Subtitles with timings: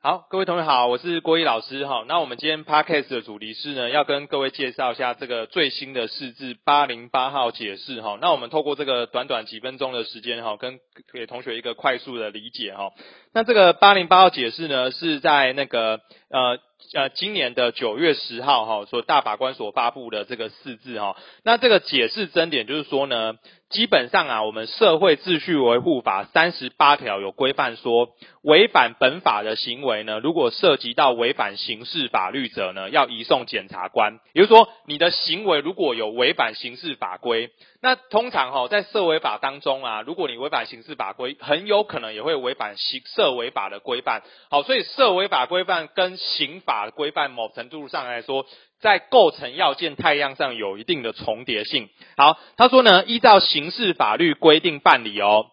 [0.00, 2.04] 好，各位同学好，我是郭毅老师哈。
[2.06, 8.16] 那我们今天 podcast 的主题是呢，要跟各位介绍一下这个最新的四字八零八号解释哈。
[8.20, 10.78] 那我们透过这个短短几分钟的时间哈，跟
[11.12, 12.92] 给同学一个快速的理解哈。
[13.34, 16.00] 那这个八零八号解释呢，是在那个
[16.30, 16.58] 呃
[16.94, 21.16] 呃今年的九月十号哈，所大法官所发布的这个四字哈。
[21.44, 23.34] 那这个解释真点就是说呢。
[23.70, 28.08] 基本上啊，我们社会秩序维护法三十八条有规范说，
[28.40, 34.20] 违反本法的行为呢，如果涉及到违反刑事法律者呢，要移送检察官。
[34.32, 37.50] 也就是说，你的行为如果有违反刑事法规，
[37.82, 44.22] 那通常哈，在社违法当中啊，如果你违反刑事法规，很有可能也会违反刑社违法的规范。
[44.48, 48.46] 好，所以社违法规范跟刑法规范某程度上来说。
[48.80, 51.88] 在构成要件太阳上有一定的重叠性。
[52.16, 55.46] 好，他说呢，依照刑事法律规定办理哦。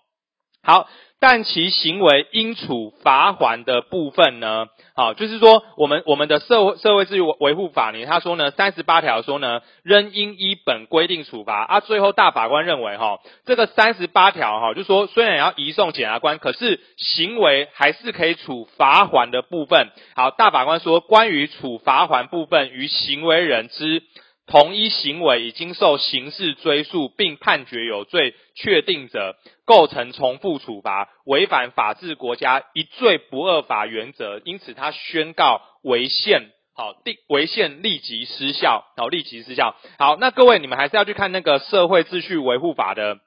[0.62, 0.88] 好。
[1.20, 4.68] 但其行为应处罚款的部分呢？
[4.96, 11.64] 好，就是说我们我们的社会社会秩序维护法呢，他说呢，三十八条说呢，仍应依本规定处罚。
[11.64, 19.88] 啊，最后大法官认为哈，这个三十八条哈，就说虽然要移送检察官，可是行为还是可以处罚款的部分。
[20.16, 24.04] 好，大法官说，关于处罚款部分与行为人之。
[24.48, 39.76] 同一行为已经受刑事追诉并判决有罪确定者，构成重复处罚，违反法治国家一罪不二法原则，因此他宣告违宪，好，立违宪立即失效，好，立即失效。
[39.98, 43.18] 好，那各位你们还是要去看那个社会秩序维护法的。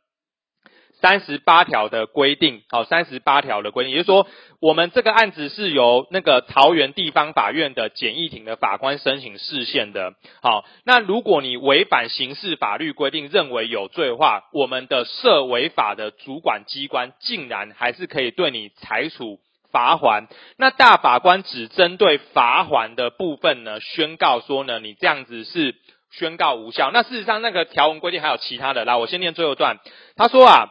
[1.00, 4.26] 三十八条的规定，好，三十八条的规定，也就是说，
[4.60, 19.38] 我们这个案子是由那个桃园地方法院的简易庭的法官申请释宪的，好，那如果你违反刑事法律规定，认为有罪的话，我们的涉违法的主管机关竟然还是可以对你裁处
[19.70, 20.26] 罚还，
[20.56, 25.76] 那大法官只针对罚还的部分呢，宣告说呢，你这样子是
[26.10, 26.90] 宣告无效。
[26.90, 29.78] 那事实上，那个条文规定还有其他的，来，我先念最后段，
[30.16, 30.70] 他说啊。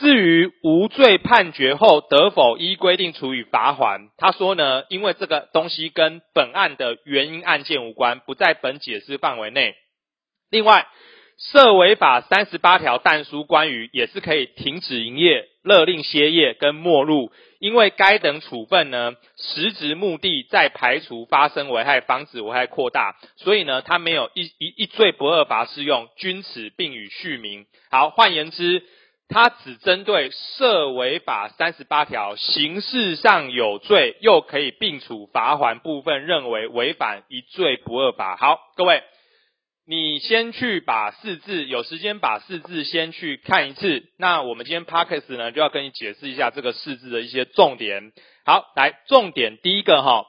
[0.00, 9.74] 至于无罪判决后得否依规定处以罚款，他说呢，因为这个东西跟本案的原因案件无关，不在本解释范围内。
[10.50, 10.86] 另外，
[11.52, 27.66] 涉违法三十八条但书关于也是可以停止营业、勒令歇业跟没入，因为该等处分呢，实质目的在排除发生危害，防止危害扩大，所以呢，他没有一一一罪不二罚适用，均此并予续名。
[27.90, 28.84] 好，换言之。
[29.28, 38.36] 他只针对涉违法三十八条，刑事上有罪又可以并处罚还部分，认为违反一罪不二法。
[38.36, 39.02] 好，各位，
[39.86, 44.04] 你先去把四字，有时间把四字先去看一次。
[44.16, 48.12] 那我们今天 Parkes 呢，就要跟你解释一下这个四字的一些重点。
[48.46, 50.24] 好，来，重点第一个哈，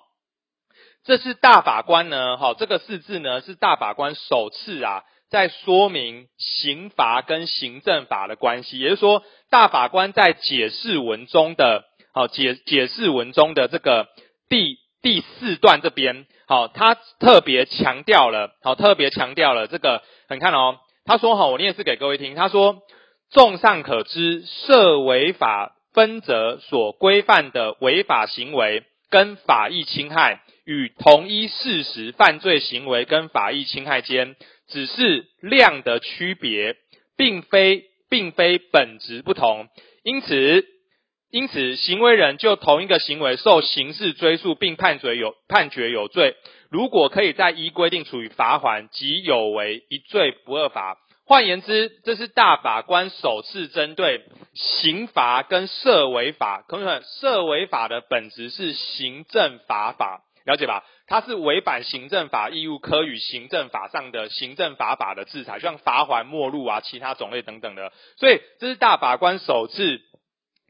[1.06, 5.04] 这是大法官呢，哈，这个四字呢是大法官首次啊。
[5.30, 14.08] 在说明刑罚跟行政法的关系，也就是说，大法官在解释文中的，好解解释文中的这个
[14.50, 22.82] 第第四段这边，好，他特别强调了，好特别强调了这个，你看哦，他说好，我念是给各位听，他说，
[23.30, 34.36] 综上可知，涉违法分则所规范的违法行为跟法益侵害，与同一事实犯罪行为跟法益侵害间。
[34.70, 36.76] 只是量的区别，
[37.18, 39.68] 并非并非本质不同，
[40.04, 40.66] 因此
[41.32, 46.36] 因此行为人就同一个行为受刑事追诉并判决有判决有罪，
[46.72, 50.98] 如果可以在依规定处于罚款，即有违一罪不二罚。
[51.26, 54.24] 换言之，这是大法官首次针对
[54.56, 60.84] 刑罚跟涉违法，同学们，涉违法的本质是行政罚法，了解吧？
[61.10, 67.92] 它是违反行政法义务科与行政法上的行政法法的制裁，像罚款、没入啊，其他种类等等的。
[68.18, 70.02] 所以这是大法官首次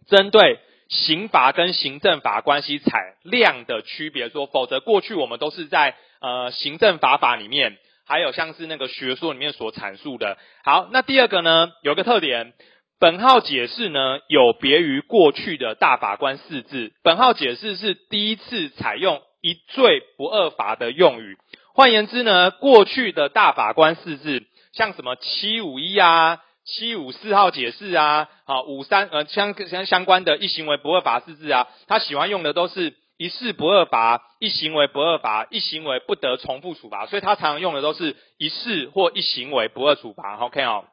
[0.08, 7.78] 针对刑罚跟行政法关系采量的区别说，否则过去我们都是在呃行政法法里面，
[8.08, 10.38] 还有像是那个学说里面所阐述的。
[10.64, 12.54] 好，那第二个呢，有个特点，
[12.98, 19.22] 本号解释呢有别于过去的大法官四字，本号解释是第一次采用。
[19.42, 21.38] 一罪不二罚的用语，
[21.74, 24.44] 换言之呢，过去的大法官四字，
[24.74, 40.38] 像什么七五一啊、七五四号解释啊、好五三呃相相相关的一行为不二罚四字啊，他喜欢用的都是一事不二罚、一行为不二罚、一行为不得重复处罚，所以他常常用的都是一事或一行为不二处罚。
[40.38, 40.86] OK 哦，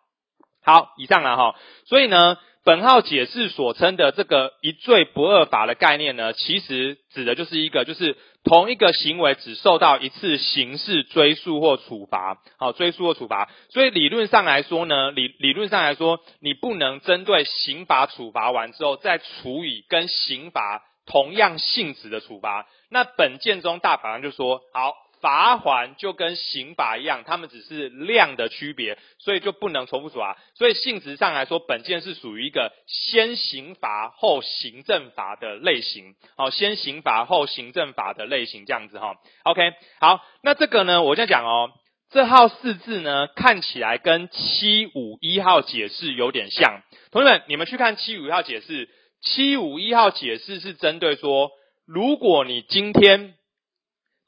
[0.66, 1.54] 好，以上了哈。
[1.86, 13.48] 所以呢，本号解释所称的这个一罪不二法的概念呢，其实指的就是一个，就是同一个行为只受到一次刑事追诉或处罚，好，追诉或处罚。
[13.68, 22.66] 所以理论上来说呢，理理论上来说，你不能针对刑罚处罚完之后再处以跟刑罚同样性质的处罚。
[22.90, 25.05] 那本件中大法官就说，好。
[25.26, 30.38] 罚还就跟刑法一样，他们只是量的区别，所以就不能重复处罚。
[30.54, 36.14] 所以性质上来说，本件是属于一个先刑罚后行政罚的类型。
[36.36, 39.16] 好，先刑罚后行政罚的类型这样子哈。
[39.42, 41.72] OK，好，那这个呢，我在讲哦，
[42.12, 46.82] 这号四字呢，看起来跟七五一号解释有点像。
[47.10, 48.88] 同学们，你们去看七五一号解释，
[49.22, 51.50] 七五一号解释是针对说，
[51.84, 53.34] 如果你今天。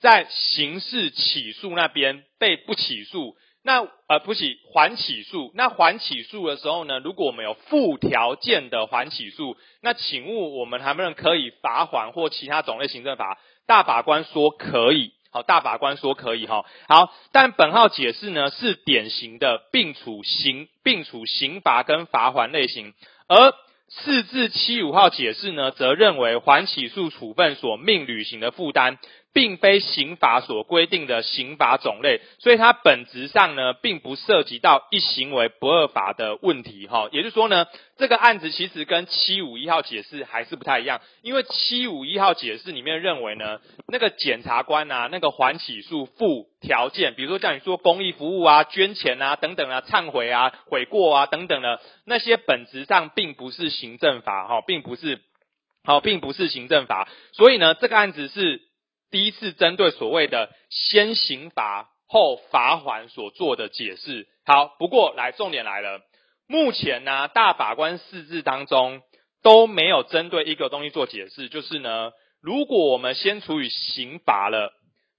[0.01, 13.39] 在刑事起诉那边被不起诉，那呃不起还起诉，那还起诉的时候呢，如果我们有附条件的还起诉，那请问我们能不能可以罚还或其他种类行政法？
[13.67, 22.95] 大法官说可以，好，大法官说可以哈，好，但本号解释呢是典型的并处刑并处刑罚跟罚还类型，
[23.27, 23.53] 而
[23.91, 28.99] 四至七五号解释呢则认为还起诉处分所命履行的负担。
[29.39, 37.09] 并非刑法所规定的刑法种类，所以它本质上呢，并不涉及到一行为不二法的问题，哈。
[37.13, 37.69] 也就是说呢，
[37.99, 55.21] 这个案子其实跟七五一号解释还是不太一样，因为七五一号解释里面认为呢，那个检察官啊，那个还起诉附条件，比如说叫你做公益服务啊、捐钱啊等等啊、忏悔啊、悔过啊等等的那些，本质上并不是行政法，哈，并不是，
[55.85, 58.67] 好，并不是行政法，所以呢，这个案子是。
[59.11, 66.01] 第一次针对所谓的先刑罚后罚还所做的解释，好，不过来重点来了，
[66.47, 69.01] 目前呢大法官四字当中
[69.43, 72.13] 都没有针对一个东西做解释，就是呢，
[72.43, 74.73] 如果我们先处以刑罚了，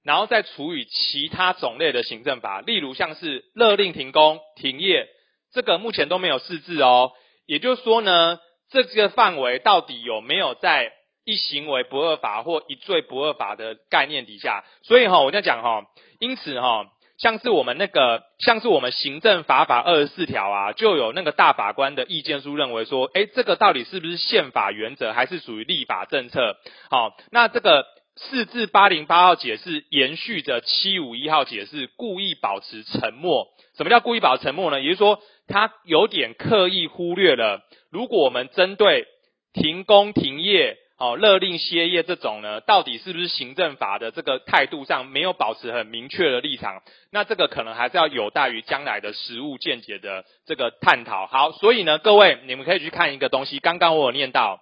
[0.03, 5.07] 然后再处以其他种类的行政罚，例如像是勒令停工停业，
[5.51, 7.11] 这个目前都没有四字哦，
[7.45, 8.39] 也就是说呢，
[8.69, 10.93] 这个范围到底有没有在？
[11.25, 15.85] 一行为不二法或一罪不二法的概念底下，所以哈，我在讲哈，
[16.19, 16.87] 因此哈，
[17.19, 26.57] 像是我们那个，像是我们行政法法二十四条啊，就有那个大法官的意见书认为说，哎，这个到底是不是宪法原则，还是属于立法政策？
[26.89, 27.85] 好，那这个
[28.15, 33.49] 四至八零八号解释延续着七五一号解释，故意保持沉默。
[33.77, 34.81] 什么叫故意保持沉默呢？
[34.81, 37.61] 也就是说，他有点刻意忽略了，
[37.91, 39.05] 如果我们针对
[39.53, 40.77] 停工停业。
[40.99, 46.81] 哦，勒令歇业这种呢，到底是不是行政法的这个态度上没有保持很明确的立场？
[47.09, 51.25] 那这个可能还是要有待于将来的实务见解的这个探讨。
[51.25, 54.59] 好，所以呢，各位你们可以去看一个东西，刚刚我有念到，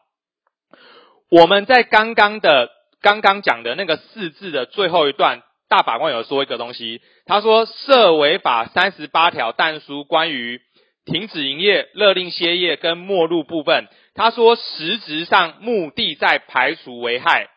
[1.32, 2.70] 我们在刚刚的
[3.02, 10.62] 刚刚讲的那个四字的最后一段，大法官有说一个东西，他说涉违法三十八条但书关于
[11.04, 13.88] 停止营业、勒令歇业跟没入部分。
[14.18, 17.50] 他说，实质上目的在排除危害，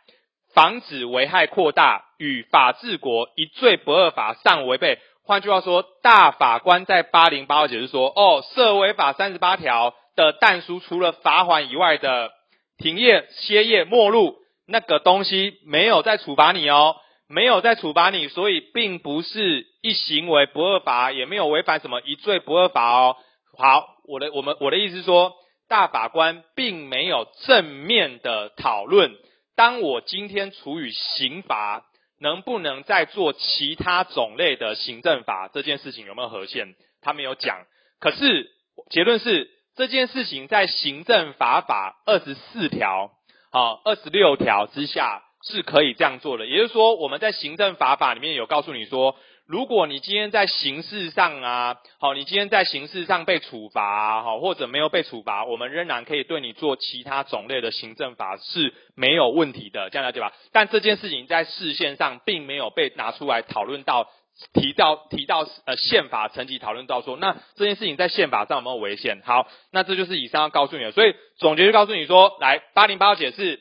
[0.55, 4.99] 防止危害扩大，与法治国一罪不二法尚违背。
[5.25, 12.31] 换句话说，大法官在八零八号解释说，哦，涉违法三十八条的但书，除了罚款以外的
[12.77, 14.37] 停业、歇业、没入
[14.69, 23.17] 那个东西，没有在处罚你哦，没有在处罚你，所以并不是一行为不二法，也没有违反什么一罪不二法哦。
[23.57, 25.33] 好，我的我们我的意思是说。
[25.71, 29.13] 大法官并没有正面的讨论，
[29.55, 31.87] 当我今天处以刑罚，
[32.19, 36.75] 能不能再做其他种类的行政法这件事情有没有合宪？
[37.01, 37.67] 他没有讲。
[38.01, 38.51] 可是
[38.91, 43.13] 结论是这件事情在行政法法二十四条、
[43.53, 46.47] 好二十六条之下是可以这样做的。
[46.47, 49.17] 也就是说，我们在行政法法里面有告诉你说。
[49.51, 60.33] 如果你今天在刑事上啊，好，你今天在刑事上被处罚，好，或者没有被处罚，我们仍然可以对你做其他种类的行政法是没有问题的，这样了解吧？
[60.53, 64.09] 但这件事情在事线上并没有被拿出来讨论到，
[64.55, 69.21] 提到提到呃宪法层级讨论到说，那这件事情在宪法上有没有违宪？
[69.25, 73.59] 好，那这就是以上要告诉你的，所以总结就告诉你说，来八零八解释。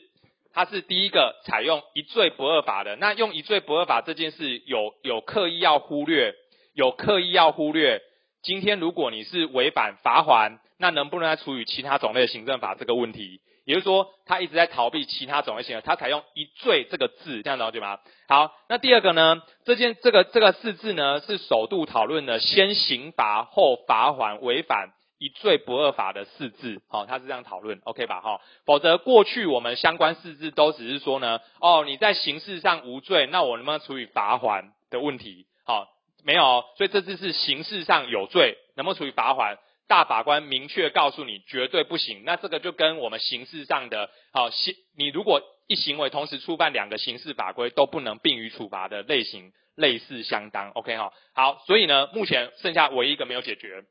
[0.52, 6.34] 他是第一个采用一罪不二法的，那用一罪不二法这件事有有刻意要忽略，
[6.74, 8.00] 有刻意要忽略。
[8.42, 13.40] 今天如果你是违反罚还，那能不能再处以其他种类的行政法这个问题？
[13.66, 17.98] 也就是说，他一直在逃避其他种类行为，他采用一罪这个字，这样了解吗？
[18.26, 19.42] 好，那第二个呢？
[19.64, 24.88] 这件这个这个四字呢，是首度讨论的先刑罚后罚还违反。
[25.20, 28.22] 一罪不二法的四字，好，他是这样讨论，OK 吧？
[28.22, 35.44] 哈，否则过去我们相关四字都只是说呢，哦，你在刑事上无罪，那我能不能处以罚款的问题？
[35.66, 35.86] 好，
[36.24, 39.58] 没有，所以这次是刑事上有罪，能不能处以罚款？
[39.86, 53.84] 大法官明确告诉你绝对不行，那这个就跟我们刑事上的，好，行，你如果一行为同时触犯两个刑事法规都不能并予处罚的类型类似相当，OK 哈，好，所以呢，目前剩下唯一一个没有解决。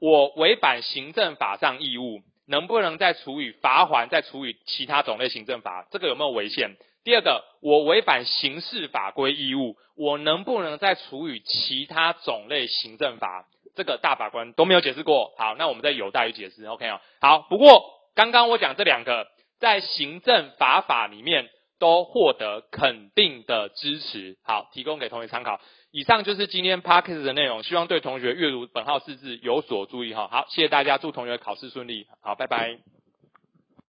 [0.00, 5.86] 我违反行政法上义务，能不能再处以罚款，再处以其他种类行政罚？
[5.90, 6.76] 这个有没有违宪？
[7.04, 13.46] 第二个，我违反刑事法规义务，我能不能再处以其他种类行政罚？
[13.76, 15.34] 这个大法官都没有解释过。
[15.36, 16.64] 好，那我们再有待于解释。
[16.64, 17.46] OK 哦，好。
[17.48, 19.28] 不过刚刚我讲这两个，
[19.60, 21.48] 在行政法法里面
[21.78, 24.36] 都获得肯定的支持。
[24.42, 25.60] 好，提供给同学参考。
[25.90, 30.28] 以上就是今天 p a c k e s 的内容，希望对同学阅读本号四字有所注意哈。
[30.28, 32.06] 好，谢谢大家，祝同学考试顺利。
[32.20, 32.95] 好，拜拜。